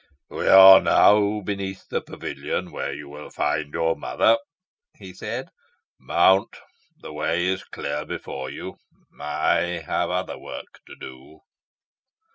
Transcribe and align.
"We 0.29 0.47
are 0.47 0.81
now 0.81 1.41
beneath 1.41 1.89
the 1.89 2.01
pavilion, 2.01 2.71
where 2.71 2.91
you 2.91 3.07
will 3.07 3.29
find 3.29 3.71
your 3.71 3.95
mother," 3.95 4.39
he 4.97 5.13
said. 5.13 5.49
"Mount! 5.99 6.57
the 6.97 7.13
way 7.13 7.45
is 7.45 7.63
clear 7.63 8.03
before 8.03 8.49
you. 8.49 8.77
I 9.19 9.83
have 9.85 10.09
other 10.09 10.39
work 10.39 10.79
to 10.87 10.95
do." 10.95 11.41